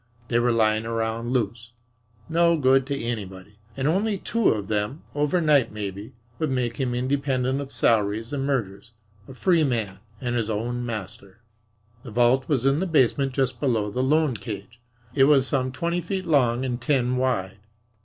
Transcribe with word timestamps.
They 0.29 0.39
were 0.39 0.51
lying 0.51 0.87
around 0.87 1.29
loose, 1.29 1.73
no 2.27 2.57
good 2.57 2.87
to 2.87 2.99
anybody, 2.99 3.59
and 3.77 3.87
only 3.87 4.17
two 4.17 4.49
of 4.49 4.67
them, 4.67 5.03
overnight 5.13 5.71
maybe, 5.71 6.13
would 6.39 6.49
make 6.49 6.77
him 6.77 6.95
independent 6.95 7.61
of 7.61 7.71
salaries 7.71 8.33
and 8.33 8.43
mergers 8.43 8.93
a 9.27 9.35
free 9.35 9.63
man 9.63 9.99
and 10.19 10.35
his 10.35 10.49
own 10.49 10.83
master. 10.83 11.41
The 12.01 12.09
vault 12.09 12.49
was 12.49 12.65
in 12.65 12.79
the 12.79 12.87
basement 12.87 13.33
just 13.33 13.59
below 13.59 13.91
the 13.91 14.01
loan 14.01 14.35
cage. 14.35 14.79
It 15.13 15.25
was 15.25 15.45
some 15.45 15.71
twenty 15.71 16.01
feet 16.01 16.25
long 16.25 16.65
and 16.65 16.81
ten 16.81 17.17
wide. 17.17 17.57